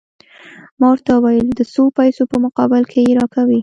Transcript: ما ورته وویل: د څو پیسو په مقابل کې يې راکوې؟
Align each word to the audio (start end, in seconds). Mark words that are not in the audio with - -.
ما 0.79 0.87
ورته 0.91 1.11
وویل: 1.15 1.47
د 1.53 1.61
څو 1.73 1.83
پیسو 1.97 2.23
په 2.31 2.37
مقابل 2.45 2.83
کې 2.91 2.99
يې 3.07 3.13
راکوې؟ 3.19 3.59